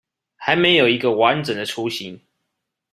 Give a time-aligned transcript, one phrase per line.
[0.35, 2.19] 還沒有一個完整的雛型